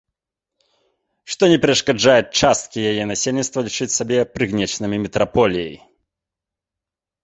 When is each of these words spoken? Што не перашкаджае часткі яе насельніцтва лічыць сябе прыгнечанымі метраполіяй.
Што 1.33 1.49
не 1.51 1.57
перашкаджае 1.65 2.17
часткі 2.39 2.87
яе 2.93 3.03
насельніцтва 3.13 3.59
лічыць 3.71 3.91
сябе 4.01 4.17
прыгнечанымі 4.35 4.97
метраполіяй. 5.09 5.75